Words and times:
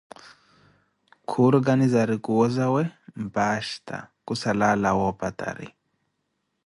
khurkanizari 1.29 2.15
kuwo 2.25 2.45
zawe 2.55 2.83
mpasta 3.23 3.97
khusala 4.25 4.65
alawa 4.73 5.03
opatari. 5.11 5.67